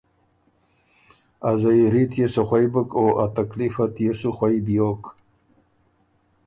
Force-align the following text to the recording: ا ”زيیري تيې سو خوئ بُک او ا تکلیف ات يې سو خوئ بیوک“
ا 1.49 1.51
”زيیري 1.61 2.03
تيې 2.11 2.25
سو 2.33 2.41
خوئ 2.47 2.65
بُک 2.73 2.89
او 2.99 3.05
ا 3.23 3.25
تکلیف 3.37 3.75
ات 3.83 3.95
يې 4.03 4.11
سو 4.19 4.29
خوئ 4.37 4.57
بیوک“ 4.65 5.03